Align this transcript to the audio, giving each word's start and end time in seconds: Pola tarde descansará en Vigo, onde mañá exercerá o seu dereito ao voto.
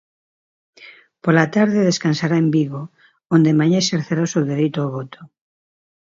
Pola 1.23 1.45
tarde 1.55 1.87
descansará 1.89 2.35
en 2.43 2.49
Vigo, 2.55 2.81
onde 3.35 3.57
mañá 3.59 3.77
exercerá 3.81 4.21
o 4.25 4.31
seu 4.33 4.43
dereito 4.51 4.77
ao 4.81 4.93
voto. 4.97 5.19